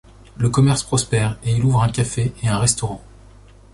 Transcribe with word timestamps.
Le 0.35 0.49
commerce 0.49 0.81
prospère, 0.81 1.37
et 1.43 1.51
il 1.51 1.63
ouvre 1.63 1.83
un 1.83 1.89
café 1.91 2.33
et 2.41 2.47
un 2.47 2.57
restaurant. 2.57 3.03